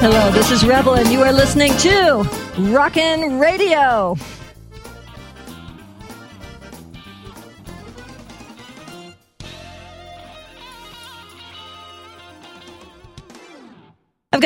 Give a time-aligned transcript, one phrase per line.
[0.00, 2.22] Hello, this is Revel, and you are listening to
[2.56, 4.14] Rockin' Radio.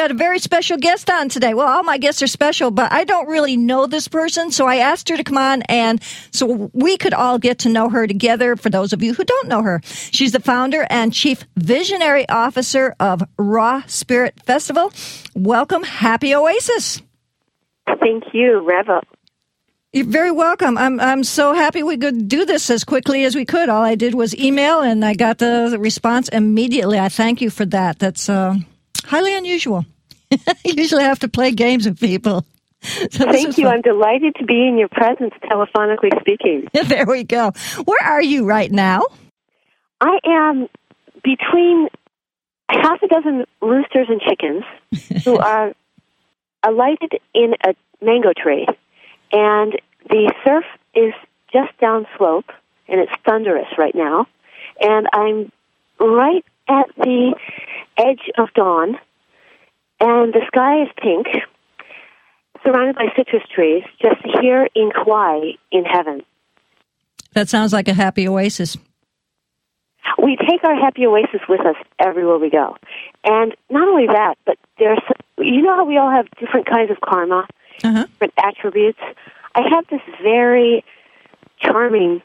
[0.03, 1.55] Got a very special guest on today.
[1.55, 4.79] Well, all my guests are special, but I don't really know this person, so I
[4.79, 6.03] asked her to come on and
[6.33, 9.47] so we could all get to know her together for those of you who don't
[9.47, 9.81] know her.
[9.85, 14.93] She's the founder and chief visionary officer of Raw Spirit Festival.
[15.37, 17.01] Welcome, Happy Oasis.
[18.01, 19.03] Thank you, Reva.
[19.93, 20.79] You're very welcome.
[20.79, 23.69] I'm I'm so happy we could do this as quickly as we could.
[23.69, 26.99] All I did was email and I got the response immediately.
[26.99, 28.01] I thank you for that.
[28.01, 28.57] That's uh
[29.05, 29.85] highly unusual.
[30.33, 32.45] I usually I have to play games with people.
[33.13, 33.67] So Thank you.
[33.67, 33.75] Fun.
[33.75, 36.67] I'm delighted to be in your presence, telephonically speaking.
[36.89, 37.53] there we go.
[37.85, 39.05] Where are you right now?
[40.01, 40.69] I am
[41.23, 41.89] between
[42.69, 44.65] half a dozen roosters and chickens
[45.25, 45.75] who are
[46.65, 47.75] alighted in a
[48.05, 48.67] mango tree,
[49.31, 51.13] and the surf is
[51.53, 52.51] just downslope,
[52.89, 54.27] and it's thunderous right now.
[54.81, 55.53] And I'm
[56.01, 57.35] right at the
[57.97, 58.99] edge of dawn,
[60.01, 61.27] and the sky is pink,
[62.65, 66.23] surrounded by citrus trees, just here in Kauai in heaven.
[67.35, 68.77] That sounds like a happy oasis.
[70.23, 72.77] We take our happy oasis with us everywhere we go.
[73.25, 75.01] And not only that, but there's,
[75.39, 77.47] you know how we all have different kinds of karma,
[77.83, 78.07] uh-huh.
[78.07, 78.99] different attributes?
[79.55, 80.85] I have this very
[81.61, 82.23] charming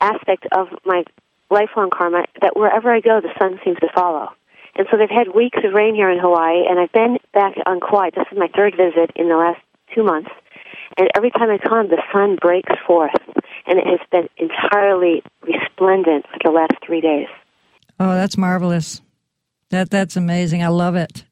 [0.00, 1.04] aspect of my
[1.50, 4.28] lifelong karma that wherever I go, the sun seems to follow.
[4.76, 7.80] And so they've had weeks of rain here in Hawaii, and I've been back on
[7.80, 8.10] Kauai.
[8.14, 9.60] This is my third visit in the last
[9.94, 10.30] two months.
[10.96, 13.10] And every time I come, the sun breaks forth,
[13.66, 17.26] and it has been entirely resplendent for the last three days.
[17.98, 19.00] Oh, that's marvelous.
[19.70, 20.62] That that's amazing.
[20.62, 21.24] I love it.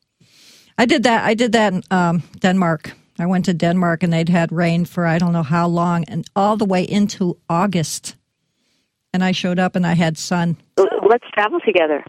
[0.77, 1.25] I did that.
[1.25, 2.93] I did that in um, Denmark.
[3.19, 6.29] I went to Denmark, and they'd had rain for I don't know how long, and
[6.37, 8.17] all the way into August
[9.17, 10.59] and I showed up and I had sun.
[10.77, 12.05] Let's travel together.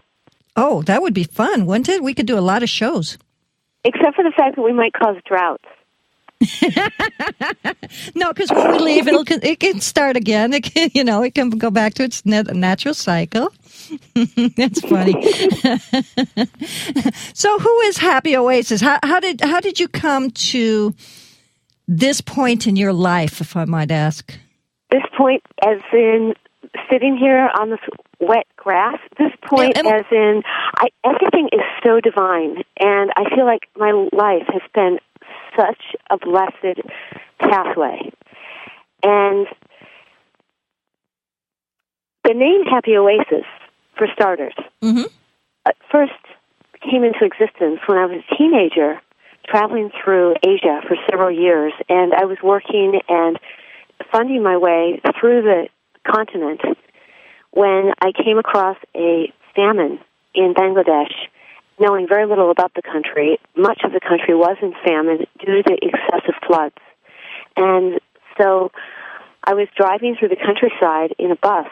[0.56, 2.02] Oh, that would be fun, wouldn't it?
[2.02, 3.16] We could do a lot of shows.
[3.82, 5.64] Except for the fact that we might cause droughts.
[8.14, 10.52] no, because when we leave, it'll it can start again.
[10.52, 13.48] It can, you know, it can go back to its natural cycle.
[14.56, 15.14] That's funny.
[17.34, 18.82] so, who is Happy Oasis?
[18.82, 20.94] How, how did how did you come to
[21.88, 24.32] this point in your life, if I might ask?
[24.90, 26.34] This point, as in
[26.90, 27.80] sitting here on this
[28.20, 30.42] wet grass at this point as in
[30.76, 34.98] I, everything is so divine and i feel like my life has been
[35.56, 35.80] such
[36.10, 36.80] a blessed
[37.38, 38.10] pathway
[39.02, 39.46] and
[42.24, 43.46] the name happy oasis
[43.96, 45.04] for starters mm-hmm.
[45.90, 46.12] first
[46.82, 49.00] came into existence when i was a teenager
[49.46, 53.38] traveling through asia for several years and i was working and
[54.12, 55.68] funding my way through the
[56.10, 56.60] continent
[57.52, 59.98] when I came across a famine
[60.34, 61.12] in Bangladesh,
[61.80, 63.38] knowing very little about the country.
[63.56, 66.76] Much of the country was in famine due to the excessive floods.
[67.56, 68.00] And
[68.40, 68.70] so
[69.44, 71.66] I was driving through the countryside in a bus,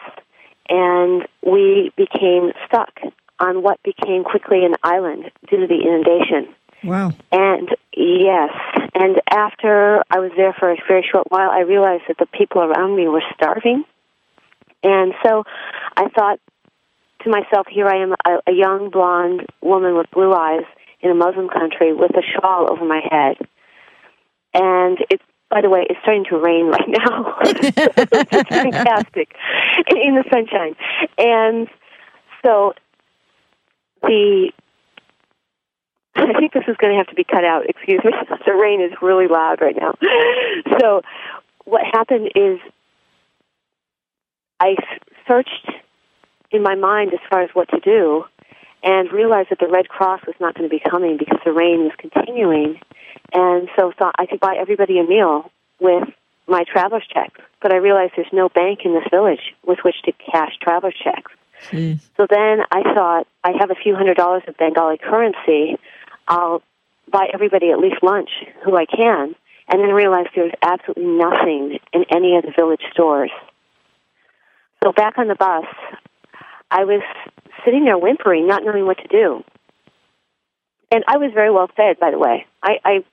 [0.69, 2.91] and we became stuck
[3.39, 6.53] on what became quickly an island due to the inundation.
[6.83, 7.11] Wow.
[7.31, 8.51] And yes,
[8.93, 12.61] and after I was there for a very short while, I realized that the people
[12.61, 13.83] around me were starving
[14.87, 15.43] and so
[15.97, 16.39] I thought
[17.23, 20.63] to myself, here I am, a, a young blonde woman with blue eyes
[21.01, 23.37] in a Muslim country with a shawl over my head.
[24.53, 27.37] And it's, by the way, it's starting to rain right now.
[27.41, 29.35] it's fantastic
[29.89, 30.75] in the sunshine.
[31.17, 31.67] And
[32.45, 32.73] so
[34.03, 34.51] the
[36.15, 37.69] I think this is going to have to be cut out.
[37.69, 38.11] Excuse me.
[38.45, 39.93] The rain is really loud right now.
[40.79, 41.01] So
[41.65, 42.59] what happened is
[44.59, 44.75] I
[45.27, 45.71] searched
[46.51, 48.25] in my mind as far as what to do
[48.83, 51.83] and realized that the Red Cross was not going to be coming because the rain
[51.83, 52.79] was continuing.
[53.33, 56.07] And so thought I could buy everybody a meal with
[56.47, 57.39] my traveler's checks.
[57.61, 61.31] But I realized there's no bank in this village with which to cash traveler's checks.
[61.69, 61.99] Jeez.
[62.15, 65.77] So then I thought, I have a few hundred dollars of Bengali currency.
[66.27, 66.61] I'll
[67.11, 68.29] buy everybody at least lunch
[68.63, 69.35] who I can.
[69.69, 73.31] And then realized there's absolutely nothing in any of the village stores.
[74.87, 75.65] So back on the bus,
[76.71, 77.01] I was
[77.65, 79.43] sitting there whimpering, not knowing what to do.
[80.93, 82.45] And I was very well fed, by the way.
[82.63, 83.05] I, I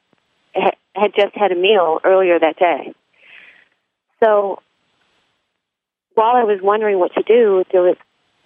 [0.55, 2.95] ha- had just had a meal earlier that day.
[4.23, 4.61] So
[6.15, 7.97] while I was wondering what to do, there was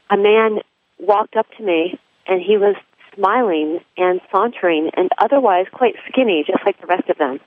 [0.08, 0.62] a man
[0.98, 2.76] walked up to me, and he was
[3.14, 7.40] smiling and sauntering and otherwise quite skinny, just like the rest of them.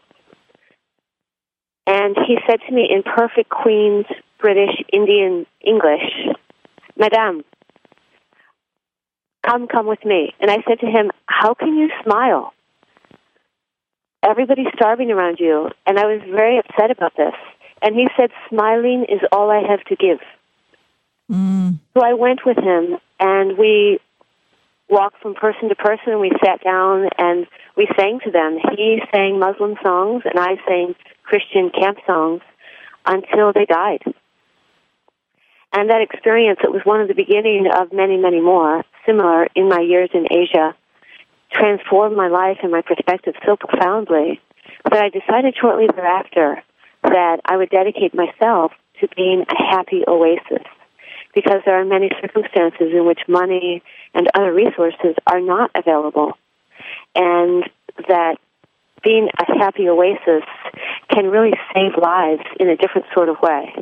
[1.88, 4.06] And he said to me in perfect Queen's
[4.42, 6.36] British Indian English,
[6.98, 7.44] Madame,
[9.46, 10.34] come, come with me.
[10.40, 12.54] And I said to him, How can you smile?
[14.24, 15.70] Everybody's starving around you.
[15.86, 17.34] And I was very upset about this.
[17.82, 20.20] And he said, Smiling is all I have to give.
[21.32, 21.80] Mm.
[21.94, 24.00] So I went with him and we
[24.90, 26.14] walked from person to person.
[26.14, 27.48] And we sat down and
[27.78, 28.60] we sang to them.
[28.76, 32.42] He sang Muslim songs and I sang Christian camp songs
[33.06, 34.04] until they died.
[35.74, 39.70] And that experience, it was one of the beginning of many, many more similar in
[39.70, 40.76] my years in Asia,
[41.52, 44.42] transformed my life and my perspective so profoundly
[44.84, 46.62] that I decided shortly thereafter
[47.04, 50.66] that I would dedicate myself to being a happy oasis
[51.34, 53.82] because there are many circumstances in which money
[54.14, 56.34] and other resources are not available.
[57.16, 57.70] And
[58.08, 58.36] that
[59.04, 60.44] being a happy oasis
[61.10, 63.74] can really save lives in a different sort of way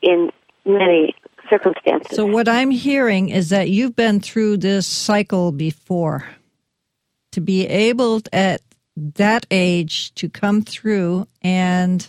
[0.00, 0.30] in
[0.64, 1.14] many
[1.48, 2.16] circumstances.
[2.16, 6.26] So, what I'm hearing is that you've been through this cycle before.
[7.32, 8.60] To be able at
[8.96, 12.06] that age to come through and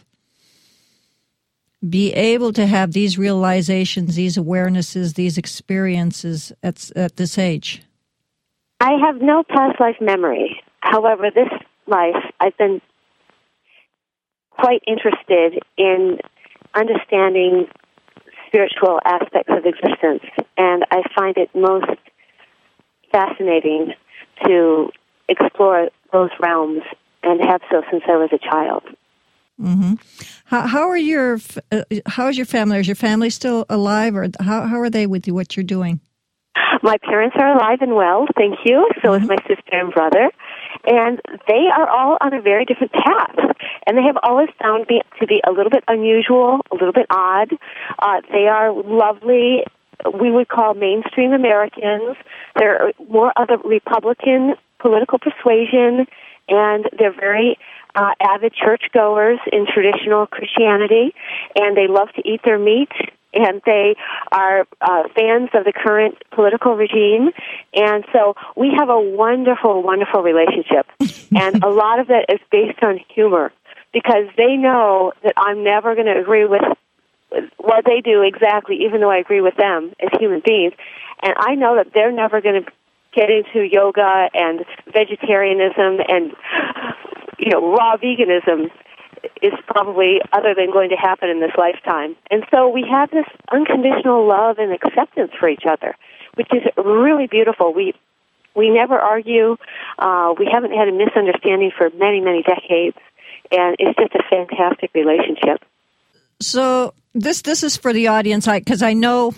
[1.88, 7.82] be able to have these realizations, these awarenesses, these experiences at, at this age?
[8.80, 10.62] I have no past life memory.
[10.80, 11.50] However, this
[11.88, 12.82] life, I've been
[14.50, 16.20] quite interested in
[16.74, 17.68] understanding
[18.54, 20.24] spiritual aspects of existence,
[20.58, 22.00] and I find it most
[23.12, 23.94] fascinating
[24.46, 24.90] to
[25.28, 26.84] explore those realms
[27.24, 28.84] and have so since I was a child.
[29.60, 29.94] Mm-hmm.
[30.46, 31.40] How, how are your
[31.72, 32.80] uh, how is your family?
[32.80, 35.34] Is your family still alive, or how how are they with you?
[35.34, 36.00] What you're doing?
[36.82, 38.90] My parents are alive and well, thank you.
[39.02, 39.24] So mm-hmm.
[39.24, 40.32] is my sister and brother,
[40.86, 43.36] and they are all on a very different path.
[43.88, 47.08] And they have always found me to be a little bit unusual, a little bit
[47.10, 47.50] odd.
[48.00, 49.64] Uh, they are lovely.
[50.20, 52.18] We would call mainstream Americans.
[52.56, 56.06] They're more of a Republican political persuasion,
[56.50, 57.58] and they're very
[57.96, 61.14] uh, avid churchgoers in traditional Christianity,
[61.56, 62.92] and they love to eat their meat,
[63.34, 63.96] and they
[64.32, 67.32] are uh, fans of the current political regime.
[67.74, 70.88] And so we have a wonderful, wonderful relationship,
[71.36, 73.52] and a lot of it is based on humor
[73.94, 76.62] because they know that I'm never going to agree with
[77.58, 80.74] what they do exactly, even though I agree with them as human beings.
[81.22, 82.72] And I know that they're never going to
[83.16, 86.34] get into yoga and vegetarianism and
[87.40, 88.70] you know, raw veganism
[89.42, 92.16] is probably other than going to happen in this lifetime.
[92.30, 95.96] And so we have this unconditional love and acceptance for each other,
[96.36, 97.74] which is really beautiful.
[97.74, 97.94] We
[98.56, 99.58] we never argue.
[99.98, 102.98] Uh, we haven't had a misunderstanding for many, many decades,
[103.52, 105.64] and it's just a fantastic relationship.
[106.40, 109.34] So this this is for the audience, because I, I know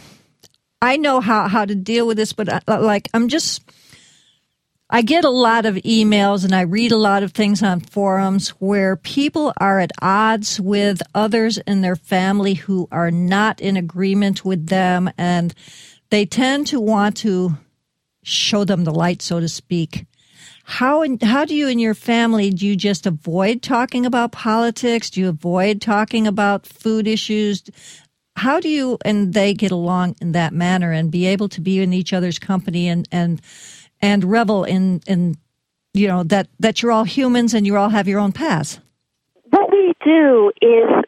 [0.82, 3.64] I know how how to deal with this, but I, uh, like I'm just
[4.90, 8.50] I get a lot of emails and I read a lot of things on forums
[8.50, 14.46] where people are at odds with others in their family who are not in agreement
[14.46, 15.56] with them and
[16.12, 17.58] they tend to want to
[18.22, 20.06] show them the light, so to speak.
[20.66, 25.10] How how do you in your family do you just avoid talking about politics?
[25.10, 27.64] Do you avoid talking about food issues?
[28.36, 31.82] How do you and they get along in that manner and be able to be
[31.82, 33.42] in each other's company and and
[34.06, 35.36] and revel in in
[35.94, 38.80] you know that that you're all humans and you all have your own paths.
[39.50, 41.04] What we do is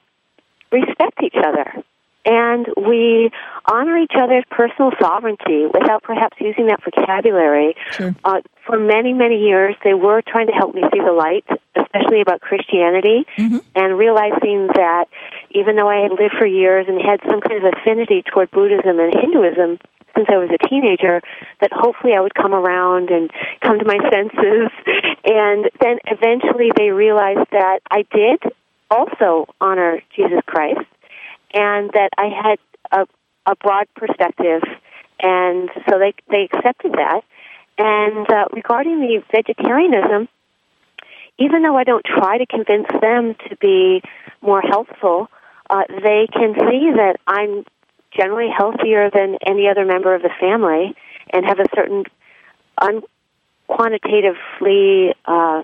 [0.71, 1.83] respect each other
[2.25, 3.31] and we
[3.71, 7.75] honor each other's personal sovereignty without perhaps using that vocabulary.
[7.91, 8.15] Sure.
[8.25, 12.19] Uh, for many, many years, they were trying to help me see the light, especially
[12.19, 13.59] about Christianity, mm-hmm.
[13.75, 15.05] and realizing that
[15.51, 18.99] even though I had lived for years and had some kind of affinity toward Buddhism
[18.99, 19.79] and Hinduism,
[20.17, 21.21] since I was a teenager
[21.61, 23.29] that hopefully I would come around and
[23.61, 24.71] come to my senses.
[25.29, 28.39] And then eventually they realized that I did
[28.89, 30.87] also honor Jesus Christ
[31.53, 32.59] and that I had
[32.97, 33.07] a,
[33.51, 34.61] a broad perspective.
[35.21, 37.23] And so they, they accepted that.
[37.77, 40.29] And uh, regarding the vegetarianism,
[41.37, 44.01] even though I don't try to convince them to be
[44.41, 45.27] more healthful,
[45.69, 47.65] uh, they can see that I'm
[48.17, 50.95] generally healthier than any other member of the family
[51.31, 52.03] and have a certain
[53.69, 55.63] unquantitatively uh,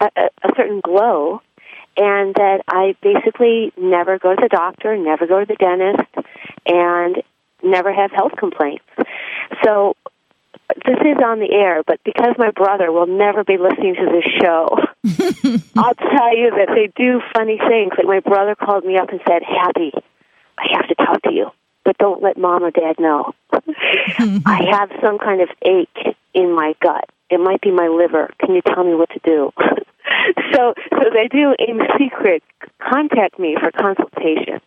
[0.00, 1.42] a, a certain glow
[1.96, 6.08] and that I basically never go to the doctor, never go to the dentist,
[6.66, 7.22] and
[7.62, 8.84] never have health complaints.
[9.64, 9.96] So
[10.86, 14.24] this is on the air, but because my brother will never be listening to this
[14.40, 14.78] show,
[15.76, 17.92] I'll tell you that they do funny things.
[17.98, 19.92] Like my brother called me up and said, Happy,
[20.58, 21.50] I have to talk to you,
[21.84, 23.32] but don't let mom or dad know.
[24.46, 27.08] I have some kind of ache in my gut.
[27.30, 28.30] It might be my liver.
[28.40, 29.52] Can you tell me what to do?
[30.52, 32.42] so, so they do in secret
[32.80, 34.60] contact me for consultation.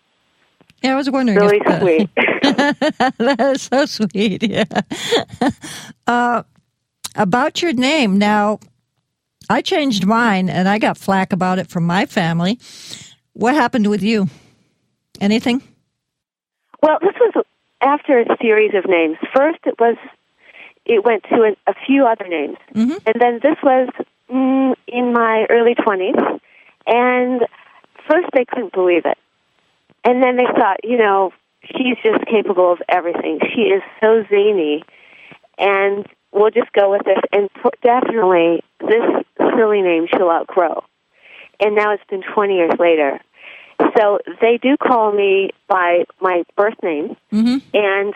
[0.81, 1.39] Yeah, I was wondering.
[1.39, 2.09] Really if, uh, sweet.
[2.15, 4.43] that is so sweet.
[4.43, 4.65] Yeah.
[6.05, 6.43] Uh,
[7.15, 8.59] about your name now,
[9.49, 12.59] I changed mine and I got flack about it from my family.
[13.33, 14.27] What happened with you?
[15.21, 15.61] Anything?
[16.83, 17.45] Well, this was
[17.79, 19.15] after a series of names.
[19.33, 19.95] First, it was
[20.85, 22.99] it went to a, a few other names, Mhm.
[23.05, 23.87] and then this was
[24.29, 26.15] mm, in my early twenties.
[26.85, 27.45] And
[28.05, 29.17] first, they couldn't believe it,
[30.03, 31.31] and then they thought, you know,
[31.63, 33.39] she's just capable of everything.
[33.55, 34.83] She is so zany,
[35.57, 37.19] and we'll just go with this.
[37.31, 39.23] And p- definitely, this
[39.55, 40.83] silly name she'll outgrow.
[41.61, 43.21] And now it's been 20 years later.
[43.97, 47.57] So they do call me by my birth name, Mm-hmm.
[47.73, 48.13] and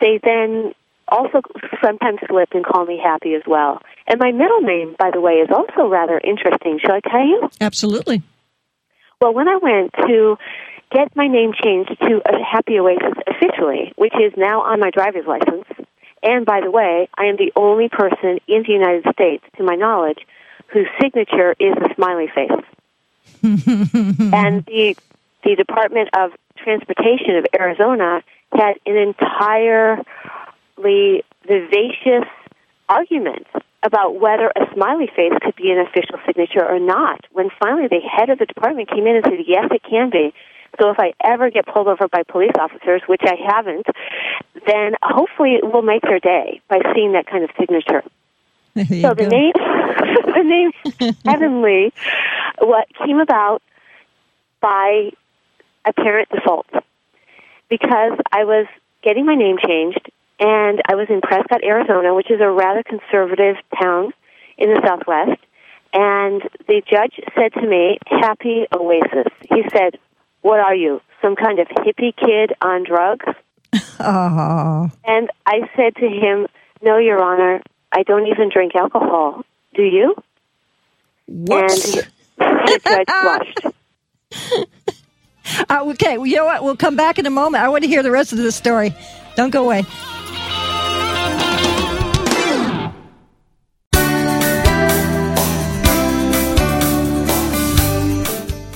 [0.00, 0.74] they then
[1.08, 1.40] also
[1.82, 3.80] sometimes slip and call me Happy as well.
[4.06, 6.78] And my middle name, by the way, is also rather interesting.
[6.80, 7.48] Shall I tell you?
[7.60, 8.22] Absolutely.
[9.20, 10.36] Well, when I went to
[10.92, 15.64] get my name changed to Happy Oasis officially, which is now on my driver's license,
[16.22, 19.74] and by the way, I am the only person in the United States, to my
[19.74, 20.18] knowledge,
[20.72, 22.50] whose signature is a smiley face.
[23.46, 24.96] And the
[25.44, 28.22] the Department of Transportation of Arizona
[28.52, 30.04] had an entirely
[31.46, 32.28] vivacious
[32.88, 33.46] argument
[33.82, 37.24] about whether a smiley face could be an official signature or not.
[37.30, 40.34] When finally the head of the department came in and said, "Yes, it can be."
[40.80, 43.86] So if I ever get pulled over by police officers, which I haven't,
[44.66, 48.02] then hopefully it will make their day by seeing that kind of signature.
[48.76, 49.28] So the go.
[49.28, 49.52] name,
[50.34, 50.70] the name
[51.24, 51.92] Heavenly,
[52.60, 53.62] what came about
[54.60, 55.10] by
[55.84, 56.66] apparent default,
[57.68, 58.66] because I was
[59.02, 60.10] getting my name changed,
[60.40, 64.12] and I was in Prescott, Arizona, which is a rather conservative town
[64.58, 65.40] in the Southwest.
[65.92, 69.98] And the judge said to me, "Happy Oasis." He said,
[70.42, 71.00] "What are you?
[71.22, 73.26] Some kind of hippie kid on drugs?"
[74.00, 76.48] Oh, And I said to him,
[76.82, 79.44] "No, Your Honor, I don't even drink alcohol.
[79.74, 80.14] Do you?"
[81.28, 81.96] whoops.
[81.96, 83.62] And the.
[85.70, 86.64] Uh, okay, you know what?
[86.64, 87.62] We'll come back in a moment.
[87.62, 88.92] I want to hear the rest of the story.
[89.36, 89.84] Don't go away.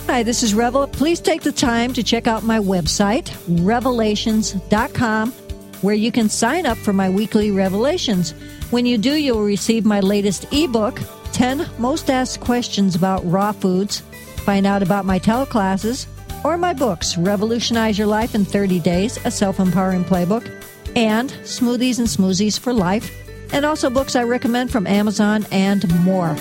[0.07, 0.87] Hi, this is Revel.
[0.87, 5.33] Please take the time to check out my website, revelations.com,
[5.81, 8.33] where you can sign up for my weekly revelations.
[8.71, 11.01] When you do, you'll receive my latest ebook,
[11.33, 14.01] 10 Most Asked Questions About Raw Foods,
[14.45, 16.07] find out about my teleclasses,
[16.45, 20.51] or my books, Revolutionize Your Life in 30 Days, a self empowering playbook,
[20.97, 23.11] and Smoothies and Smoothies for Life,
[23.53, 26.35] and also books I recommend from Amazon and more.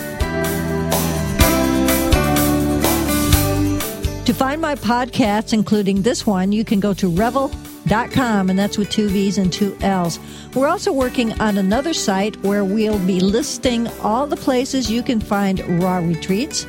[4.26, 8.90] To find my podcasts, including this one, you can go to revel.com, and that's with
[8.90, 10.20] two V's and two L's.
[10.54, 15.20] We're also working on another site where we'll be listing all the places you can
[15.20, 16.66] find raw retreats,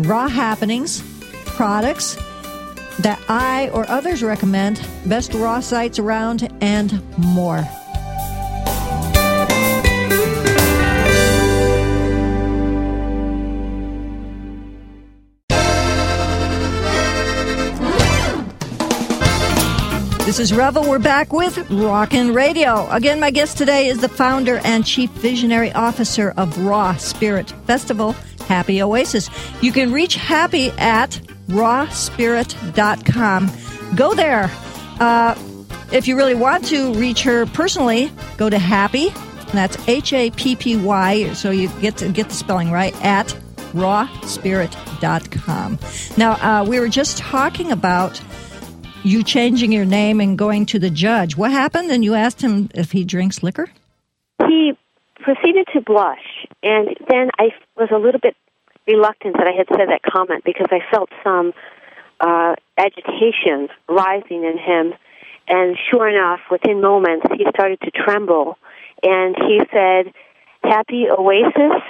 [0.00, 1.02] raw happenings,
[1.46, 2.16] products
[3.00, 7.64] that I or others recommend, best raw sites around, and more.
[20.28, 20.86] This is Revel.
[20.86, 22.86] We're back with Rockin' Radio.
[22.90, 28.12] Again, my guest today is the founder and chief visionary officer of Raw Spirit Festival,
[28.46, 29.30] Happy Oasis.
[29.62, 31.18] You can reach Happy at
[31.48, 33.50] rawspirit.com.
[33.96, 34.50] Go there.
[35.00, 35.34] Uh,
[35.92, 39.08] if you really want to reach her personally, go to Happy.
[39.54, 41.32] That's H A P P Y.
[41.32, 43.28] So you get to get the spelling right at
[43.72, 45.78] rawspirit.com.
[46.18, 48.20] Now, uh, we were just talking about
[49.02, 51.36] you changing your name and going to the judge.
[51.36, 51.90] What happened?
[51.90, 53.68] And you asked him if he drinks liquor?
[54.46, 54.76] He
[55.16, 58.36] proceeded to blush, and then I was a little bit
[58.86, 61.52] reluctant that I had said that comment because I felt some
[62.20, 64.94] uh, agitation rising in him.
[65.46, 68.58] And sure enough, within moments, he started to tremble,
[69.02, 70.12] and he said,
[70.62, 71.82] "Happy Oasis."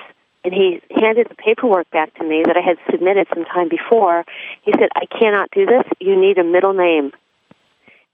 [0.44, 4.24] And he handed the paperwork back to me that I had submitted some time before.
[4.62, 5.84] He said, I cannot do this.
[6.00, 7.12] You need a middle name.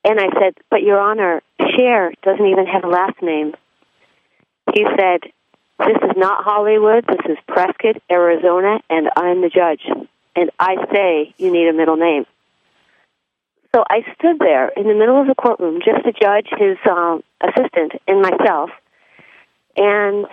[0.05, 1.43] And I said, But Your Honor,
[1.77, 3.55] Cher doesn't even have a last name.
[4.75, 5.21] he said,
[5.79, 9.83] This is not Hollywood, this is Prescott, Arizona, and I'm the judge.
[10.37, 12.27] And I say you need a middle name.
[13.75, 17.25] So I stood there in the middle of the courtroom, just the judge, his um,
[17.41, 18.71] assistant, and myself,
[19.77, 20.27] and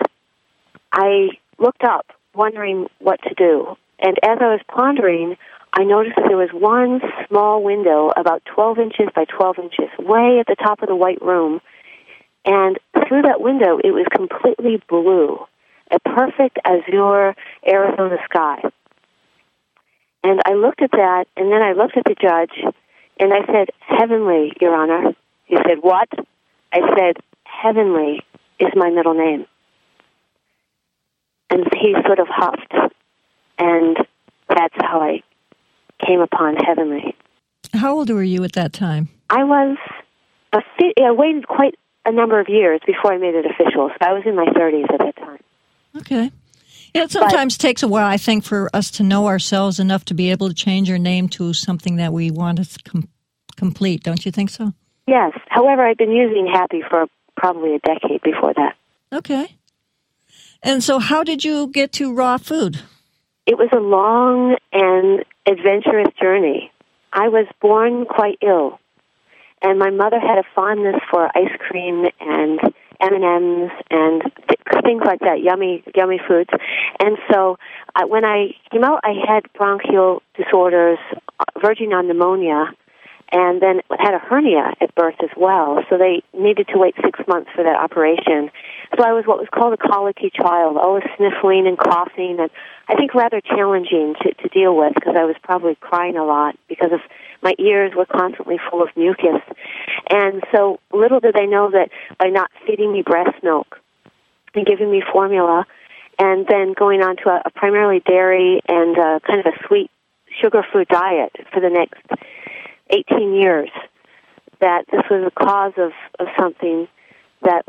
[0.92, 1.30] I
[1.62, 3.78] looked up, wondering what to do.
[4.00, 5.38] And as I was pondering,
[5.74, 10.40] I noticed that there was one small window about 12 inches by 12 inches, way
[10.40, 11.62] at the top of the white room.
[12.44, 12.78] And
[13.08, 15.40] through that window, it was completely blue,
[15.92, 18.62] a perfect azure Arizona sky.
[20.24, 22.74] And I looked at that, and then I looked at the judge,
[23.20, 25.14] and I said, Heavenly, Your Honor.
[25.46, 26.10] He said, What?
[26.74, 28.22] I said, Heavenly
[28.60, 29.46] is my middle name.
[31.82, 32.74] He sort of huffed,
[33.58, 33.98] and
[34.48, 35.24] that's how I
[36.06, 37.16] came upon Heavenly.
[37.74, 39.10] How old were you at that time?
[39.30, 39.78] I was,
[40.54, 43.98] a fi- I waited quite a number of years before I made it official, so
[44.02, 45.40] I was in my 30s at that time.
[45.98, 46.32] Okay.
[46.94, 50.06] Yeah, it sometimes but, takes a while, I think, for us to know ourselves enough
[50.06, 53.10] to be able to change our name to something that we want to com-
[53.56, 54.04] complete.
[54.04, 54.74] Don't you think so?
[55.08, 55.32] Yes.
[55.48, 57.08] However, I've been using Happy for
[57.38, 58.76] probably a decade before that.
[59.14, 59.56] Okay.
[60.64, 62.82] And so, how did you get to raw food?
[63.48, 66.72] It was a long and adventurous journey.
[67.12, 68.80] I was born quite ill,
[69.62, 72.60] and my mother had a fondness for ice cream and
[73.02, 74.22] M and M's and
[74.84, 76.50] things like that, yummy, yummy foods.
[77.00, 77.58] And so,
[77.96, 81.00] uh, when I came out, I had bronchial disorders,
[81.40, 82.72] uh, verging on pneumonia,
[83.32, 85.84] and then had a hernia at birth as well.
[85.90, 88.52] So they needed to wait six months for that operation.
[88.98, 92.50] So I was what was called a colicky child, always sniffling and coughing, and
[92.90, 96.58] I think rather challenging to, to deal with because I was probably crying a lot
[96.68, 97.00] because of
[97.42, 99.42] my ears were constantly full of mucus.
[100.10, 103.80] And so little did they know that by not feeding me breast milk
[104.56, 105.66] and giving me formula,
[106.20, 109.90] and then going on to a, a primarily dairy and uh, kind of a sweet
[110.42, 112.04] sugar food diet for the next
[112.90, 113.70] 18 years
[114.60, 116.88] that this was a cause of, of something
[117.42, 117.64] that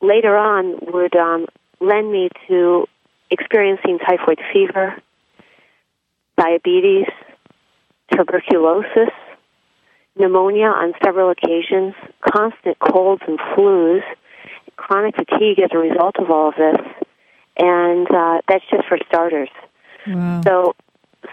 [0.00, 1.46] later on would um,
[1.80, 2.86] lend me to
[3.30, 4.96] experiencing typhoid fever,
[6.36, 7.06] diabetes,
[8.12, 9.12] tuberculosis,
[10.16, 14.02] pneumonia on several occasions, constant colds and flus,
[14.76, 16.86] chronic fatigue as a result of all of this,
[17.58, 19.50] and uh, that's just for starters.
[20.06, 20.40] Wow.
[20.44, 20.76] So,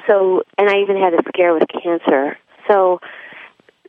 [0.08, 3.00] so, and I even had a scare with cancer so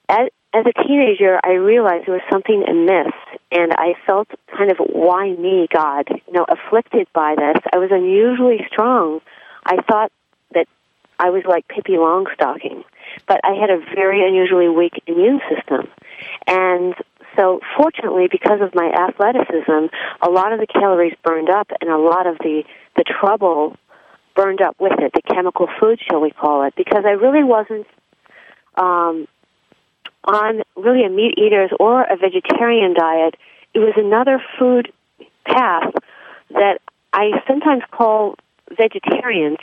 [0.09, 3.12] as, as a teenager, I realized there was something amiss,
[3.53, 6.09] and I felt kind of, why me, God?
[6.09, 7.62] You know, afflicted by this.
[7.75, 9.21] I was unusually strong.
[9.66, 10.11] I thought
[10.55, 10.66] that
[11.19, 12.85] I was like Pippi Longstocking,
[13.29, 15.88] but I had a very unusually weak immune system.
[16.47, 16.95] And
[17.37, 19.92] so, fortunately, because of my athleticism,
[20.23, 22.64] a lot of the calories burned up, and a lot of the
[22.97, 23.77] the trouble
[24.35, 25.12] burned up with it.
[25.12, 26.75] The chemical food, shall we call it?
[26.77, 27.87] Because I really wasn't
[28.77, 29.27] um,
[30.27, 33.37] on really a meat eaters or a vegetarian diet,
[33.75, 34.93] it was another food
[35.45, 35.93] path
[36.51, 36.81] that
[37.12, 38.37] I sometimes call
[38.77, 39.59] vegetarians.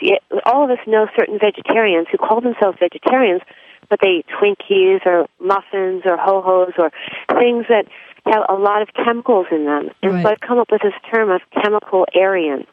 [0.46, 3.42] All of us know certain vegetarians who call themselves vegetarians,
[3.88, 6.90] but they eat Twinkies or muffins or ho hos or
[7.38, 7.86] things that
[8.26, 9.90] have a lot of chemicals in them.
[10.02, 10.22] And right.
[10.22, 12.66] so I've come up with this term of chemical Aryan.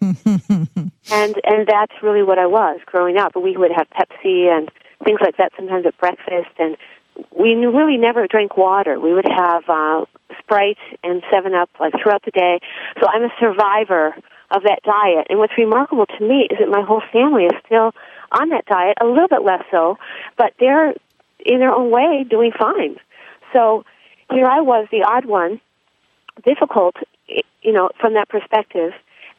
[0.00, 3.36] and and that's really what I was growing up.
[3.36, 4.70] We would have Pepsi and
[5.04, 6.76] things like that sometimes at breakfast and
[7.36, 8.98] we really never drank water.
[8.98, 10.04] We would have uh,
[10.38, 12.60] Sprite and Seven Up like throughout the day.
[13.00, 14.14] So I'm a survivor
[14.50, 15.26] of that diet.
[15.30, 17.92] And what's remarkable to me is that my whole family is still
[18.32, 19.96] on that diet, a little bit less so,
[20.36, 20.94] but they're
[21.44, 22.96] in their own way doing fine.
[23.52, 23.84] So
[24.30, 25.60] here I was, the odd one,
[26.44, 26.96] difficult,
[27.62, 28.92] you know, from that perspective,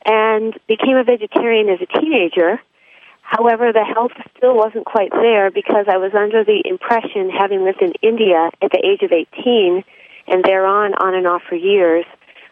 [0.05, 2.59] and became a vegetarian as a teenager
[3.25, 7.81] However, the health still wasn't quite there because I was under the impression, having lived
[7.81, 9.83] in India at the age of 18
[10.27, 12.05] and thereon on and off for years,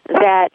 [0.08, 0.50] that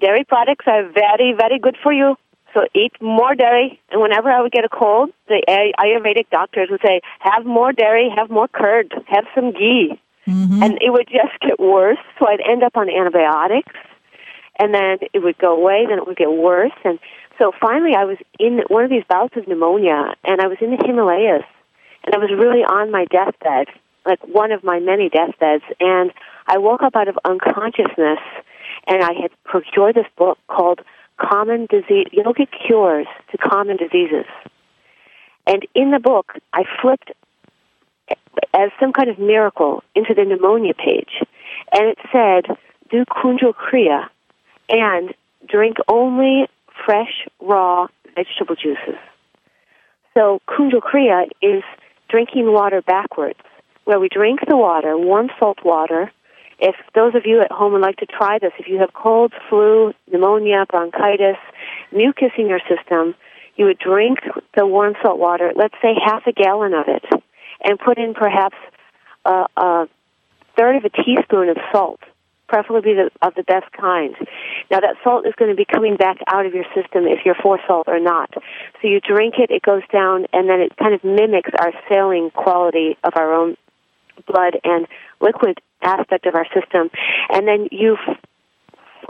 [0.00, 2.16] dairy products are very, very good for you.
[2.54, 3.78] So eat more dairy.
[3.90, 5.42] And whenever I would get a cold, the
[5.78, 10.00] Ayurvedic doctors would say, have more dairy, have more curd, have some ghee.
[10.26, 10.62] Mm-hmm.
[10.62, 11.98] And it would just get worse.
[12.18, 13.72] So I'd end up on antibiotics.
[14.58, 16.72] And then it would go away, then it would get worse.
[16.84, 16.98] And
[17.38, 20.70] so finally, I was in one of these bouts of pneumonia, and I was in
[20.70, 21.44] the Himalayas,
[22.04, 23.68] and I was really on my deathbed,
[24.06, 26.12] like one of my many deathbeds, and
[26.46, 28.20] I woke up out of unconsciousness,
[28.86, 30.80] and I had procured this book called
[31.16, 34.26] Common Disease, Yogic Cures to Common Diseases.
[35.46, 37.12] And in the book, I flipped
[38.52, 41.22] as some kind of miracle into the pneumonia page,
[41.72, 42.56] and it said,
[42.90, 44.08] do Kunjal Kriya,
[44.68, 45.14] and
[45.48, 46.48] drink only
[46.84, 48.98] fresh, raw vegetable juices.
[50.14, 51.62] So Kunjal Kriya is
[52.08, 53.40] drinking water backwards,
[53.84, 56.12] where we drink the water, warm salt water.
[56.60, 59.34] If those of you at home would like to try this, if you have colds,
[59.48, 61.36] flu, pneumonia, bronchitis,
[61.92, 63.14] mucus in your system,
[63.56, 64.20] you would drink
[64.56, 67.04] the warm salt water, let's say half a gallon of it,
[67.62, 68.56] and put in perhaps
[69.24, 69.88] a, a
[70.56, 72.00] third of a teaspoon of salt,
[72.48, 74.14] preferably the, of the best kind.
[74.70, 77.36] Now that salt is going to be coming back out of your system if you're
[77.42, 78.30] for salt or not.
[78.34, 82.30] So you drink it, it goes down, and then it kind of mimics our saline
[82.30, 83.56] quality of our own
[84.26, 84.86] blood and
[85.20, 86.90] liquid aspect of our system.
[87.30, 87.96] And then you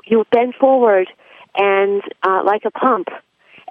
[0.07, 1.09] you bend forward
[1.57, 3.09] and uh, like a pump,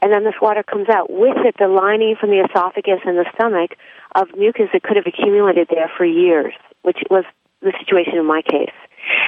[0.02, 3.26] and then this water comes out with it the lining from the esophagus and the
[3.36, 3.72] stomach
[4.16, 7.26] of mucus that could have accumulated there for years, which was
[7.62, 8.74] the situation in my case.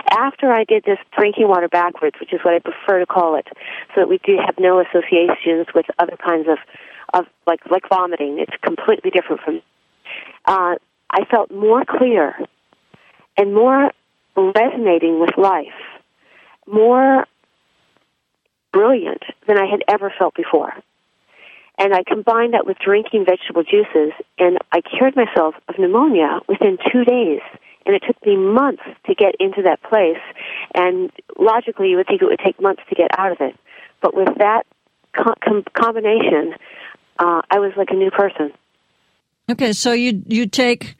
[0.09, 3.47] After I did this drinking water backwards, which is what I prefer to call it,
[3.93, 6.57] so that we do have no associations with other kinds of,
[7.13, 8.39] of like like vomiting.
[8.39, 9.61] It's completely different from.
[10.45, 10.75] Uh,
[11.09, 12.35] I felt more clear
[13.37, 13.91] and more
[14.35, 15.67] resonating with life,
[16.67, 17.25] more
[18.71, 20.73] brilliant than I had ever felt before.
[21.77, 26.77] And I combined that with drinking vegetable juices, and I cured myself of pneumonia within
[26.91, 27.41] two days.
[27.85, 30.21] And it took me months to get into that place.
[30.73, 33.55] And logically, you would think it would take months to get out of it.
[34.01, 34.63] But with that
[35.13, 36.55] com- combination,
[37.19, 38.51] uh, I was like a new person.
[39.49, 40.95] Okay, so you you take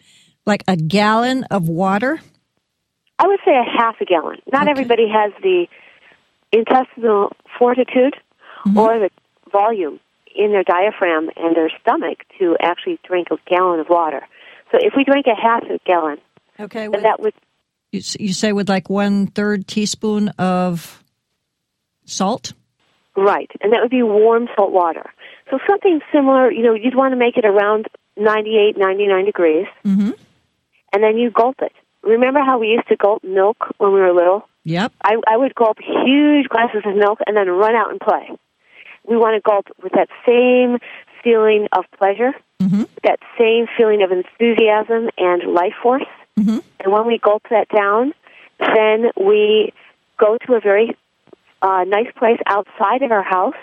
[0.45, 2.19] like a gallon of water.
[3.17, 4.37] I would say a half a gallon.
[4.51, 4.71] Not okay.
[4.71, 5.67] everybody has the
[6.51, 8.15] intestinal fortitude
[8.65, 8.77] mm-hmm.
[8.77, 9.09] or the
[9.51, 9.99] volume
[10.35, 14.21] in their diaphragm and their stomach to actually drink a gallon of water.
[14.71, 16.17] So if we drank a half a gallon,
[16.59, 16.87] Okay.
[16.87, 17.33] With, that would.
[17.91, 21.03] You, you say with like one third teaspoon of
[22.05, 22.53] salt?
[23.15, 23.49] Right.
[23.61, 25.11] And that would be warm salt water.
[25.49, 27.87] So something similar, you know, you'd want to make it around
[28.17, 29.67] 98, 99 degrees.
[29.85, 30.11] Mm-hmm.
[30.93, 31.71] And then you gulp it.
[32.03, 34.47] Remember how we used to gulp milk when we were little?
[34.63, 34.93] Yep.
[35.03, 38.29] I, I would gulp huge glasses of milk and then run out and play.
[39.07, 40.79] We want to gulp with that same
[41.23, 42.83] feeling of pleasure, mm-hmm.
[43.03, 46.03] that same feeling of enthusiasm and life force.
[46.39, 46.59] Mm-hmm.
[46.79, 48.13] And when we gulp that down,
[48.59, 49.73] then we
[50.17, 50.95] go to a very
[51.61, 53.53] uh, nice place outside of our house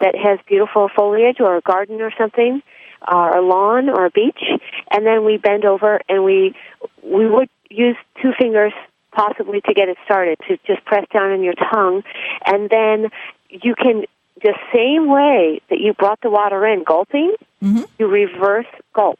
[0.00, 2.62] that has beautiful foliage or a garden or something,
[3.06, 4.42] uh, or a lawn or a beach,
[4.90, 6.54] and then we bend over and we
[7.02, 8.72] we would use two fingers
[9.12, 12.02] possibly to get it started to just press down on your tongue,
[12.46, 13.10] and then
[13.48, 14.04] you can
[14.42, 17.82] the same way that you brought the water in, gulping, mm-hmm.
[17.98, 19.18] you reverse gulp.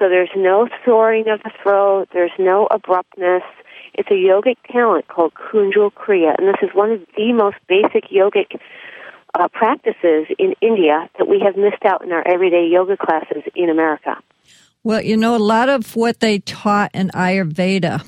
[0.00, 3.42] So there's no soaring of the throat, there's no abruptness.
[3.92, 8.04] It's a yogic talent called Kunjal Kriya, and this is one of the most basic
[8.10, 8.58] yogic
[9.38, 13.68] uh, practices in India that we have missed out in our everyday yoga classes in
[13.68, 14.16] America.
[14.82, 18.02] Well, you know, a lot of what they taught in Ayurveda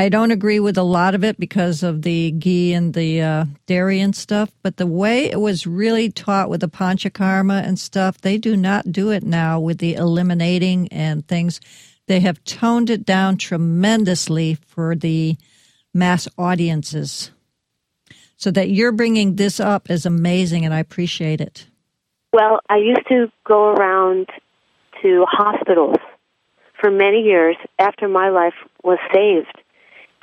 [0.00, 3.44] I don't agree with a lot of it because of the ghee and the uh,
[3.66, 8.18] dairy and stuff, but the way it was really taught with the panchakarma and stuff,
[8.18, 11.60] they do not do it now with the eliminating and things.
[12.06, 15.36] They have toned it down tremendously for the
[15.92, 17.30] mass audiences.
[18.38, 21.66] So that you're bringing this up is amazing, and I appreciate it.
[22.32, 24.30] Well, I used to go around
[25.02, 25.98] to hospitals
[26.80, 29.59] for many years after my life was saved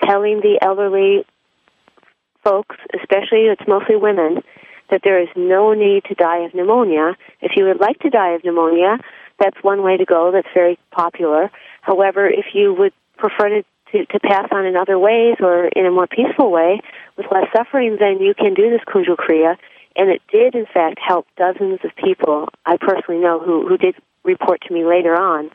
[0.04, 1.26] telling the elderly
[2.44, 4.42] folks, especially it's mostly women,
[4.90, 7.18] that there is no need to die of pneumonia.
[7.42, 8.98] If you would like to die of pneumonia,
[9.40, 10.32] that's one way to go.
[10.32, 11.52] That's very popular.
[11.82, 15.86] However, if you would prefer to, to, to pass on in other ways or in
[15.86, 16.80] a more peaceful way
[17.18, 19.58] with less suffering, then you can do this Kunjal Kriya.
[19.96, 23.96] And it did, in fact, help dozens of people I personally know who, who did
[24.24, 25.50] report to me later on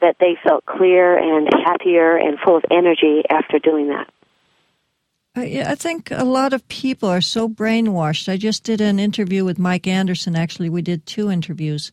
[0.00, 4.10] that they felt clear and happier and full of energy after doing that.
[5.36, 8.28] Uh, I think a lot of people are so brainwashed.
[8.28, 10.34] I just did an interview with Mike Anderson.
[10.34, 11.92] Actually, we did two interviews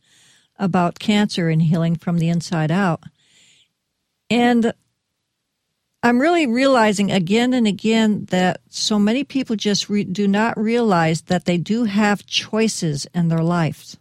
[0.57, 3.03] about cancer and healing from the inside out.
[4.29, 4.73] And
[6.01, 11.23] I'm really realizing again and again that so many people just re- do not realize
[11.23, 13.97] that they do have choices in their lives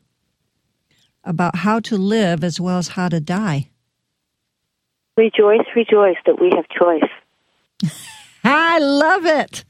[1.25, 3.71] about how to live as well as how to die.
[5.17, 7.11] Rejoice, rejoice that we have choice.
[8.45, 9.65] I love it.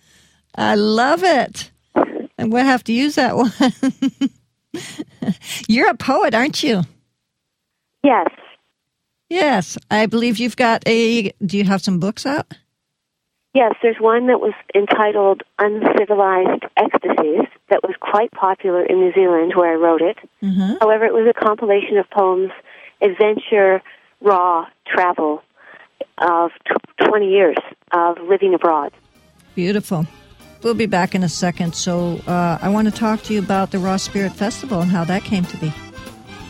[0.54, 1.70] I love it.
[2.38, 3.52] And we'll have to use that one.
[5.68, 6.82] You're a poet, aren't you?
[8.02, 8.28] Yes.
[9.28, 9.78] Yes.
[9.90, 11.32] I believe you've got a.
[11.44, 12.46] Do you have some books out?
[13.56, 19.54] Yes, there's one that was entitled Uncivilized Ecstasies that was quite popular in New Zealand
[19.56, 20.18] where I wrote it.
[20.42, 20.74] Mm-hmm.
[20.80, 22.50] However, it was a compilation of poems,
[23.00, 23.82] adventure,
[24.20, 25.42] raw, travel
[26.18, 27.56] of t- 20 years
[27.92, 28.92] of living abroad.
[29.54, 30.06] Beautiful.
[30.62, 31.74] We'll be back in a second.
[31.74, 35.04] So uh, I want to talk to you about the Raw Spirit Festival and how
[35.04, 35.72] that came to be.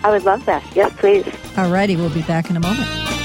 [0.05, 0.65] I would love that.
[0.75, 1.27] Yes, please.
[1.57, 3.16] All righty, we'll be back in a moment.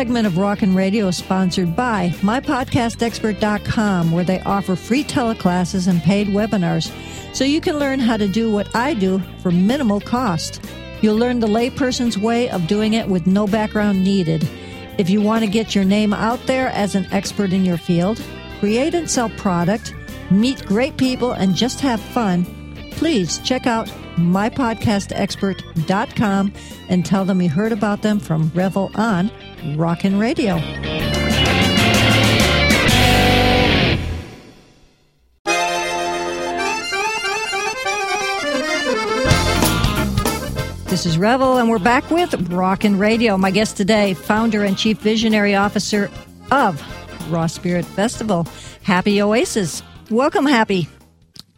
[0.00, 6.28] Segment of Rockin' Radio is sponsored by MyPodcastExpert.com, where they offer free teleclasses and paid
[6.28, 6.90] webinars
[7.34, 10.64] so you can learn how to do what I do for minimal cost.
[11.02, 14.48] You'll learn the layperson's way of doing it with no background needed.
[14.96, 18.22] If you want to get your name out there as an expert in your field,
[18.58, 19.94] create and sell product,
[20.30, 22.46] meet great people, and just have fun,
[22.92, 23.86] please check out
[24.16, 26.52] mypodcastexpert.com
[26.88, 29.30] and tell them you heard about them from Revel on
[29.76, 30.58] Rockin' Radio.
[40.86, 43.36] This is Revel, and we're back with Rockin' Radio.
[43.36, 46.10] My guest today, founder and chief visionary officer
[46.50, 46.82] of
[47.30, 48.46] Raw Spirit Festival,
[48.82, 49.82] Happy Oasis.
[50.10, 50.88] Welcome, Happy.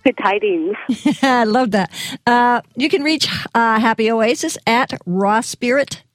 [0.04, 0.76] Good tidings.
[1.22, 1.90] I love that.
[2.26, 4.92] Uh, you can reach uh, Happy Oasis at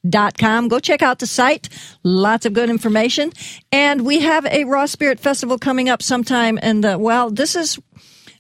[0.08, 0.68] rawspirit.com.
[0.68, 1.70] Go check out the site.
[2.04, 3.32] Lots of good information.
[3.72, 7.80] And we have a Raw Spirit Festival coming up sometime in the, well, this is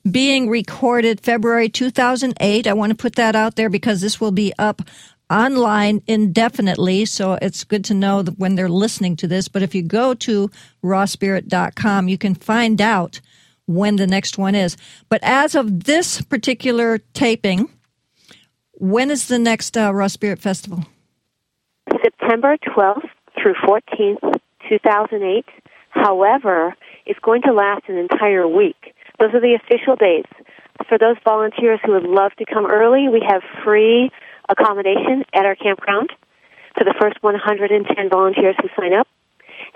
[0.10, 2.68] being recorded February 2008.
[2.68, 4.82] I want to put that out there because this will be up
[5.30, 7.06] online indefinitely.
[7.06, 9.50] So it's good to know when they're listening to this.
[9.50, 10.50] But if you go to
[10.84, 13.20] rawspirit.com, you can find out
[13.66, 14.78] when the next one is.
[15.10, 17.70] But as of this particular taping,
[18.72, 20.86] when is the next uh, Raw Spirit Festival?
[22.02, 23.08] September 12th
[23.42, 25.46] through 14th, 2008.
[25.90, 28.94] However, it's going to last an entire week.
[29.20, 30.32] Those are the official dates.
[30.88, 34.12] For those volunteers who would love to come early, we have free
[34.50, 36.12] accommodation at our campground
[36.78, 39.08] for the first 110 volunteers who sign up.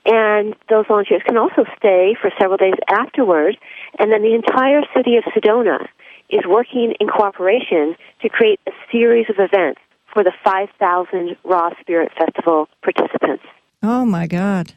[0.05, 3.57] And those volunteers can also stay for several days afterward.
[3.97, 5.87] And then the entire city of Sedona
[6.29, 9.81] is working in cooperation to create a series of events
[10.13, 13.43] for the 5,000 Raw Spirit Festival participants.
[13.83, 14.73] Oh my God.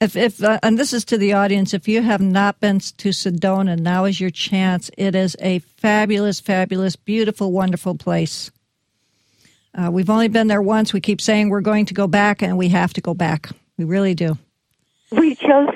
[0.00, 3.10] If, if uh, and this is to the audience, if you have not been to
[3.10, 4.90] Sedona, now is your chance.
[4.98, 8.50] It is a fabulous, fabulous, beautiful, wonderful place.
[9.74, 10.92] Uh, we've only been there once.
[10.92, 13.50] We keep saying we're going to go back, and we have to go back.
[13.78, 14.38] We really do.
[15.12, 15.68] We chose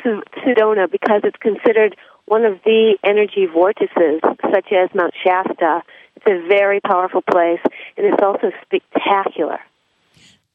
[0.44, 4.20] Sedona because it's considered one of the energy vortices,
[4.52, 5.82] such as Mount Shasta.
[6.16, 7.60] It's a very powerful place,
[7.96, 9.58] and it's also spectacular.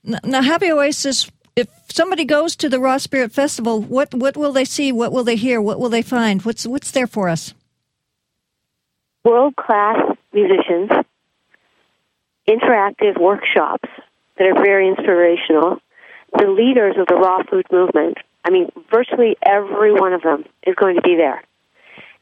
[0.04, 4.66] Now, Happy Oasis, if somebody goes to the Raw Spirit Festival, what, what will they
[4.66, 4.92] see?
[4.92, 5.62] What will they hear?
[5.62, 6.42] What will they find?
[6.42, 7.54] What's, what's there for us?
[9.24, 10.00] World class
[10.34, 10.90] musicians,
[12.48, 13.88] interactive workshops
[14.38, 15.78] that are very inspirational,
[16.38, 18.18] the leaders of the raw food movement.
[18.44, 21.44] I mean, virtually every one of them is going to be there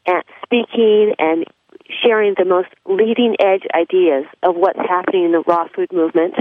[0.06, 1.44] and speaking and
[2.04, 6.34] sharing the most leading edge ideas of what's happening in the raw food movement.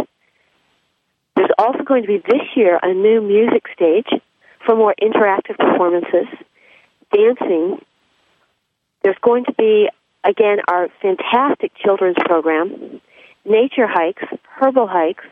[1.35, 4.07] There's also going to be this year a new music stage
[4.65, 6.27] for more interactive performances,
[7.13, 7.79] dancing.
[9.03, 9.89] There's going to be,
[10.23, 13.01] again, our fantastic children's program,
[13.45, 14.23] nature hikes,
[14.59, 15.23] herbal hikes,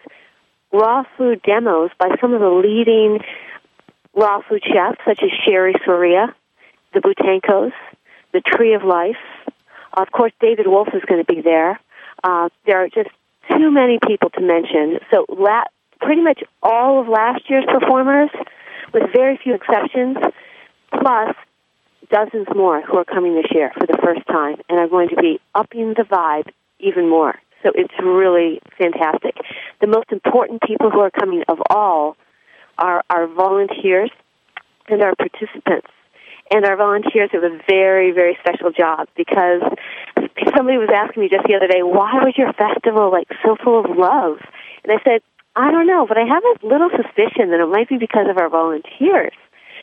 [0.71, 3.19] raw food demos by some of the leading
[4.15, 6.33] raw food chefs, such as Cherie Soria,
[6.93, 7.73] the Boutenkos,
[8.33, 9.15] the Tree of Life.
[9.97, 11.79] Of course, David Wolfe is going to be there.
[12.23, 13.09] Uh, there are just
[13.49, 14.99] too many people to mention.
[15.11, 15.65] So, la-
[15.99, 18.29] pretty much all of last year's performers,
[18.93, 20.17] with very few exceptions,
[20.91, 21.35] plus
[22.11, 25.15] dozens more who are coming this year for the first time and are going to
[25.15, 27.35] be upping the vibe even more.
[27.63, 29.35] So it's really fantastic.
[29.81, 32.15] The most important people who are coming of all
[32.77, 34.11] are our volunteers
[34.87, 35.87] and our participants.
[36.49, 39.61] And our volunteers have a very, very special job because
[40.55, 43.83] somebody was asking me just the other day, why was your festival like so full
[43.83, 44.37] of love?
[44.83, 45.21] And I said,
[45.55, 48.37] I don't know, but I have a little suspicion that it might be because of
[48.37, 49.33] our volunteers.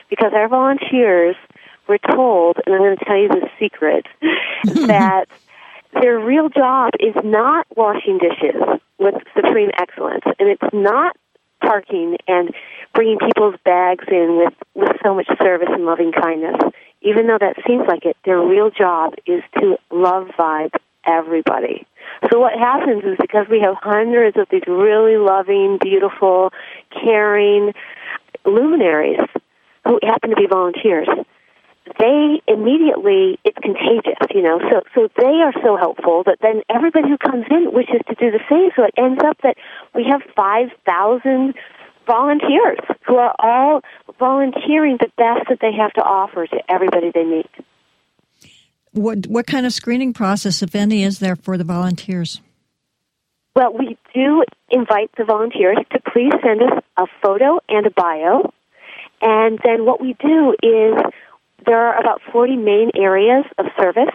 [0.09, 1.37] Because our volunteers
[1.88, 4.07] were told, and I'm going to tell you the secret,
[4.87, 5.27] that
[6.00, 8.57] their real job is not washing dishes
[8.98, 11.16] with supreme excellence, and it's not
[11.66, 12.50] parking and
[12.94, 16.57] bringing people's bags in with, with so much service and loving kindness.
[17.05, 20.74] even though that seems like it, their real job is to love vibe
[21.07, 21.87] everybody.
[22.31, 26.50] So what happens is because we have hundreds of these really loving, beautiful,
[26.90, 27.72] caring
[28.44, 29.20] luminaries
[29.85, 31.09] who happen to be volunteers,
[31.98, 34.59] they immediately it's contagious, you know.
[34.70, 38.30] So so they are so helpful that then everybody who comes in wishes to do
[38.30, 38.70] the same.
[38.76, 39.57] So it ends up that
[39.94, 41.54] we have five thousand
[42.07, 43.83] volunteers who are all
[44.18, 47.50] volunteering the best that they have to offer to everybody they meet.
[48.92, 52.40] What what kind of screening process, if any, is there for the volunteers?
[53.57, 58.52] Well, we do invite the volunteers to please send us a photo and a bio.
[59.22, 60.94] And then what we do is
[61.66, 64.14] there are about 40 main areas of service,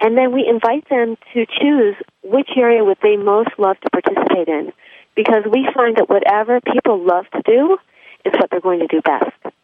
[0.00, 4.48] and then we invite them to choose which area would they most love to participate
[4.48, 4.72] in.
[5.14, 7.78] Because we find that whatever people love to do
[8.24, 9.54] is what they're going to do best.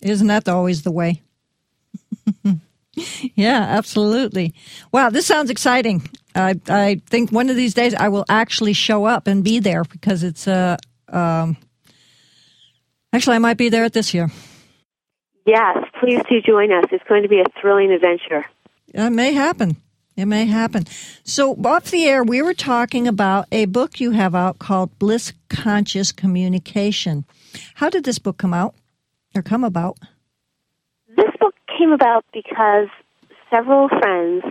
[0.00, 1.22] Isn't that always the way?
[3.34, 4.54] yeah, absolutely.
[4.92, 6.08] Wow, this sounds exciting.
[6.34, 9.84] I I think one of these days I will actually show up and be there
[9.84, 10.78] because it's a.
[11.12, 11.56] Uh, um,
[13.12, 14.30] actually, I might be there at this year.
[15.46, 16.84] Yes, please do join us.
[16.90, 18.46] It's going to be a thrilling adventure.
[18.88, 19.76] It may happen.
[20.16, 20.86] It may happen.
[21.24, 25.32] So, off the air, we were talking about a book you have out called Bliss
[25.48, 27.24] Conscious Communication.
[27.74, 28.74] How did this book come out
[29.34, 29.98] or come about?
[31.16, 32.88] This book came about because
[33.50, 34.44] several friends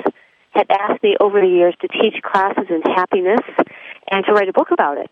[0.51, 3.41] had asked me over the years to teach classes in happiness
[4.12, 5.10] and to write a book about it.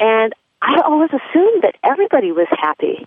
[0.00, 3.06] And I always assumed that everybody was happy.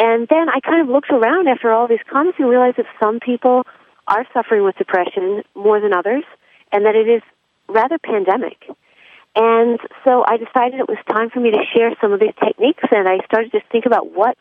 [0.00, 3.20] And then I kind of looked around after all these comments and realized that some
[3.20, 3.66] people
[4.08, 6.24] are suffering with depression more than others,
[6.72, 7.22] and that it is
[7.68, 8.64] rather pandemic.
[9.36, 12.82] And so I decided it was time for me to share some of these techniques,
[12.90, 14.38] and I started to think about what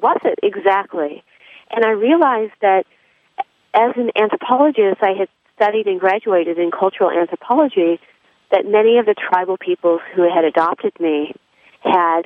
[0.00, 1.24] was it exactly.
[1.70, 2.86] And I realized that
[3.74, 7.98] as an anthropologist, I had studied and graduated in cultural anthropology,
[8.52, 11.34] that many of the tribal peoples who had adopted me
[11.82, 12.22] had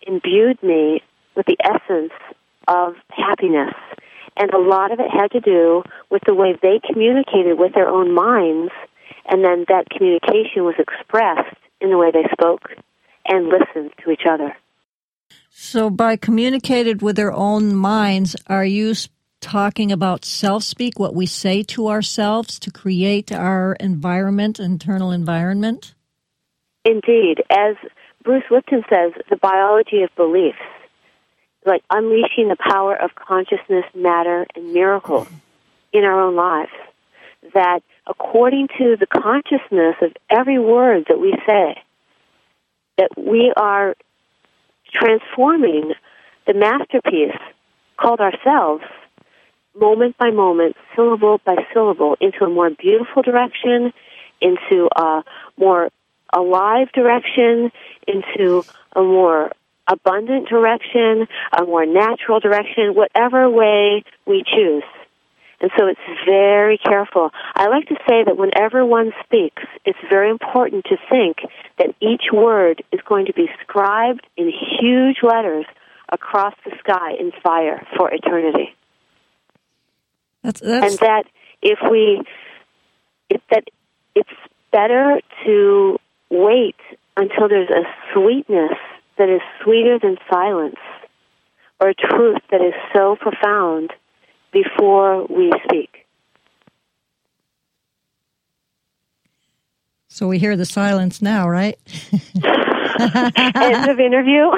[0.00, 1.02] imbued me
[1.36, 2.12] with the essence
[2.66, 3.74] of happiness.
[4.36, 7.88] And a lot of it had to do with the way they communicated with their
[7.88, 8.72] own minds,
[9.26, 12.70] and then that communication was expressed in the way they spoke
[13.26, 14.54] and listened to each other.
[15.50, 18.94] So, by communicated with their own minds, are you
[19.40, 25.94] talking about self speak, what we say to ourselves to create our environment, internal environment?
[26.84, 27.42] Indeed.
[27.50, 27.74] As
[28.22, 30.58] Bruce Lipton says, the biology of beliefs
[31.66, 35.28] like unleashing the power of consciousness, matter, and miracles
[35.92, 36.72] in our own lives.
[37.54, 41.82] That according to the consciousness of every word that we say,
[42.98, 43.94] that we are
[44.92, 45.92] transforming
[46.46, 47.36] the masterpiece
[47.96, 48.84] called ourselves
[49.78, 53.92] moment by moment, syllable by syllable, into a more beautiful direction,
[54.40, 55.22] into a
[55.58, 55.90] more
[56.32, 57.70] alive direction,
[58.06, 59.50] into a more
[59.88, 64.84] abundant direction, a more natural direction, whatever way we choose.
[65.60, 67.30] And so it's very careful.
[67.54, 71.38] I like to say that whenever one speaks, it's very important to think
[71.78, 75.64] that each word is going to be scribed in huge letters
[76.10, 78.74] across the sky in fire for eternity.
[80.42, 80.90] That's, that's...
[80.90, 81.24] And that
[81.62, 82.22] if we,
[83.30, 83.64] if that
[84.14, 84.28] it's
[84.72, 85.98] better to
[86.30, 86.76] wait
[87.16, 88.76] until there's a sweetness
[89.18, 90.76] that is sweeter than silence,
[91.80, 93.92] or a truth that is so profound
[94.52, 96.06] before we speak.
[100.08, 101.78] So we hear the silence now, right?
[102.98, 104.50] End of interview.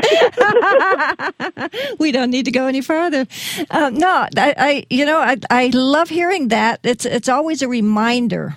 [1.99, 3.27] we don't need to go any further.
[3.71, 6.79] Um, no, I, I, you know, I, I love hearing that.
[6.85, 8.57] It's, it's always a reminder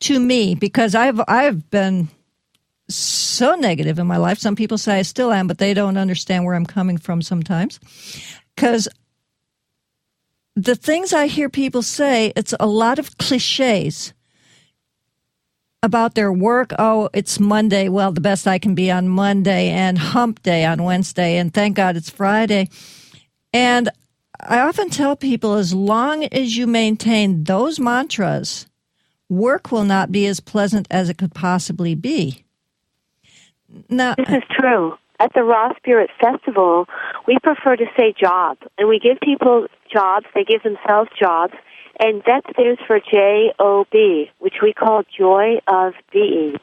[0.00, 2.08] to me because I've, I've been
[2.88, 4.38] so negative in my life.
[4.38, 7.78] Some people say I still am, but they don't understand where I'm coming from sometimes.
[8.54, 8.88] Because
[10.56, 14.12] the things I hear people say, it's a lot of cliches
[15.82, 16.72] about their work.
[16.78, 17.88] Oh, it's Monday.
[17.88, 21.36] Well, the best I can be on Monday and hump day on Wednesday.
[21.36, 22.68] And thank God it's Friday.
[23.52, 23.88] And
[24.40, 28.66] I often tell people as long as you maintain those mantras,
[29.28, 32.44] work will not be as pleasant as it could possibly be.
[33.88, 34.14] No.
[34.16, 34.96] This is true.
[35.20, 36.86] At the Raw Spirit Festival,
[37.26, 40.26] we prefer to say job, and we give people jobs.
[40.34, 41.54] They give themselves jobs,
[41.98, 46.56] and that stands for J O B, which we call joy of being.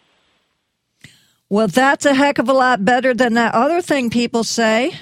[1.50, 4.94] Well, that's a heck of a lot better than that other thing people say.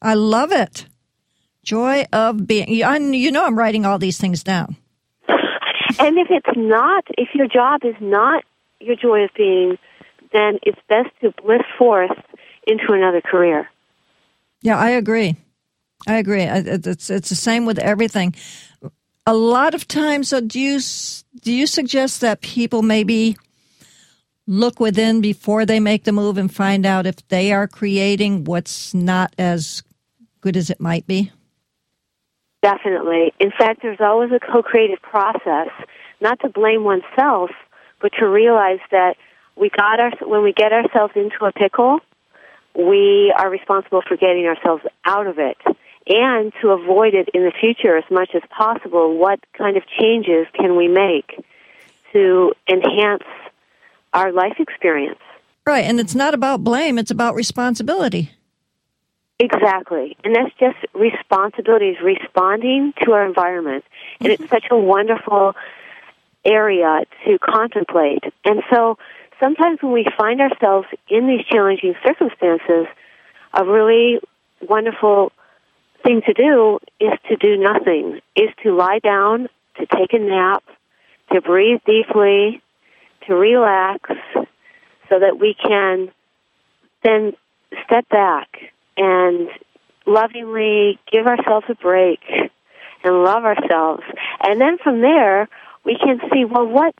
[0.00, 0.86] I love it.
[1.62, 2.68] Joy of being.
[2.68, 4.76] You know, I'm writing all these things down.
[5.28, 8.44] And if it's not, if your job is not
[8.80, 9.78] your joy of being,
[10.32, 12.16] then it's best to bliss forth
[12.66, 13.68] into another career.
[14.62, 15.36] Yeah, I agree.
[16.06, 16.42] I agree.
[16.42, 18.34] It's it's the same with everything.
[19.26, 20.80] A lot of times, so do you
[21.40, 23.36] do you suggest that people maybe
[24.46, 28.92] look within before they make the move and find out if they are creating what's
[28.92, 29.82] not as
[30.40, 31.30] good as it might be?
[32.62, 33.32] Definitely.
[33.38, 35.68] In fact, there's always a co-creative process.
[36.20, 37.50] Not to blame oneself,
[38.00, 39.16] but to realize that
[39.56, 42.00] we got our when we get ourselves into a pickle,
[42.74, 45.58] we are responsible for getting ourselves out of it
[46.06, 49.16] and to avoid it in the future as much as possible.
[49.16, 51.44] What kind of changes can we make
[52.12, 53.24] to enhance
[54.12, 55.20] our life experience?
[55.64, 58.32] Right, and it's not about blame, it's about responsibility.
[59.38, 60.16] Exactly.
[60.24, 63.84] And that's just responsibility is responding to our environment.
[64.20, 64.54] And it's mm-hmm.
[64.54, 65.54] such a wonderful
[66.44, 68.22] area to contemplate.
[68.44, 68.98] And so
[69.42, 72.86] sometimes when we find ourselves in these challenging circumstances,
[73.52, 74.20] a really
[74.68, 75.32] wonderful
[76.04, 80.62] thing to do is to do nothing, is to lie down, to take a nap,
[81.32, 82.62] to breathe deeply,
[83.26, 84.10] to relax,
[85.08, 86.10] so that we can
[87.02, 87.32] then
[87.84, 88.48] step back
[88.96, 89.48] and
[90.06, 92.20] lovingly give ourselves a break
[93.04, 94.02] and love ourselves.
[94.44, 95.48] And then from there,
[95.84, 96.94] we can see, well, what,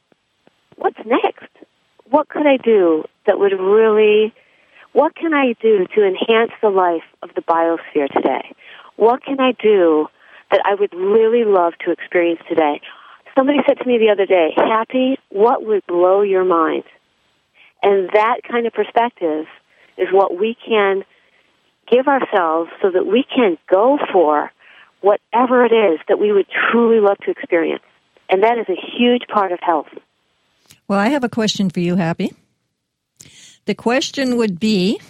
[0.76, 1.51] what's next?
[2.12, 4.34] What could I do that would really,
[4.92, 8.54] what can I do to enhance the life of the biosphere today?
[8.96, 10.08] What can I do
[10.50, 12.82] that I would really love to experience today?
[13.34, 16.84] Somebody said to me the other day, Happy, what would blow your mind?
[17.82, 19.46] And that kind of perspective
[19.96, 21.04] is what we can
[21.90, 24.52] give ourselves so that we can go for
[25.00, 27.82] whatever it is that we would truly love to experience.
[28.28, 29.88] And that is a huge part of health.
[30.88, 32.32] Well, I have a question for you, Happy.
[33.66, 35.00] The question would be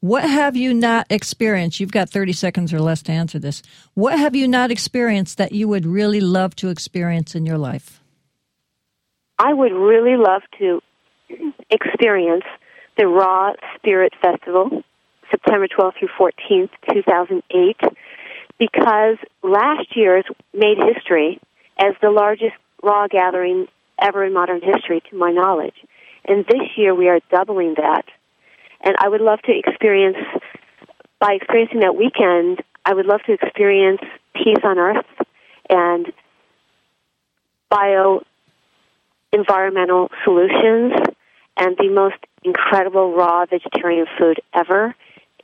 [0.00, 1.80] What have you not experienced?
[1.80, 3.62] You've got 30 seconds or less to answer this.
[3.94, 8.00] What have you not experienced that you would really love to experience in your life?
[9.38, 10.80] I would really love to
[11.70, 12.44] experience
[12.96, 14.82] the Raw Spirit Festival,
[15.30, 17.76] September 12th through 14th, 2008
[18.58, 21.40] because last year's made history
[21.78, 23.66] as the largest raw gathering
[24.00, 25.76] ever in modern history, to my knowledge.
[26.24, 28.04] And this year we are doubling that.
[28.82, 30.18] And I would love to experience,
[31.18, 34.00] by experiencing that weekend, I would love to experience
[34.34, 35.06] peace on earth
[35.68, 36.12] and
[37.68, 38.22] bio
[39.32, 40.92] environmental solutions
[41.56, 44.94] and the most incredible raw vegetarian food ever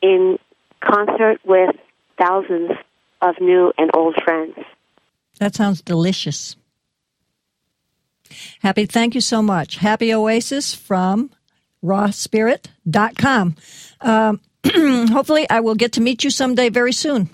[0.01, 0.39] in
[0.81, 1.75] concert with
[2.19, 2.73] thousands
[3.21, 4.57] of new and old friends.
[5.39, 6.57] That sounds delicious.
[8.61, 9.77] Happy, thank you so much.
[9.77, 11.31] Happy Oasis from
[11.85, 13.57] rawspirit.com.
[14.01, 14.41] Um,
[15.09, 17.29] hopefully, I will get to meet you someday very soon.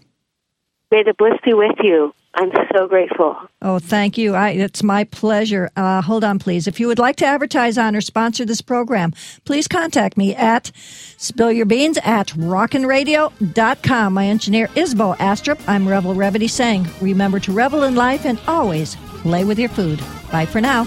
[0.90, 2.14] May the bliss be with you.
[2.34, 3.36] I'm so grateful.
[3.62, 4.34] Oh, thank you.
[4.34, 5.70] I, it's my pleasure.
[5.76, 6.68] Uh, hold on, please.
[6.68, 9.12] If you would like to advertise on or sponsor this program,
[9.44, 10.70] please contact me at
[11.16, 14.12] spillyourbeans at rockinradio.com.
[14.12, 15.60] My engineer is Bo Astrup.
[15.66, 20.00] I'm Revel Revity saying, remember to revel in life and always play with your food.
[20.30, 20.84] Bye for now.